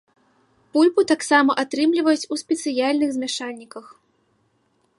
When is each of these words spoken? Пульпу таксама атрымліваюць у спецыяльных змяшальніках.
Пульпу 0.77 1.03
таксама 1.11 1.55
атрымліваюць 1.63 2.29
у 2.35 2.37
спецыяльных 2.43 3.09
змяшальніках. 3.19 3.85